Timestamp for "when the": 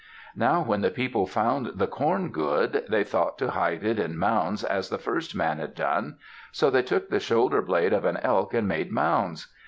0.63-0.89